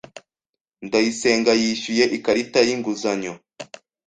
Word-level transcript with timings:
Ndayisenga 0.85 1.51
yishyuye 1.61 2.03
ikarita 2.17 2.59
yinguzanyo. 2.67 3.33